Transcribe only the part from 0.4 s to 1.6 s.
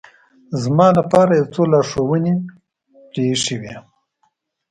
زما لپاره یو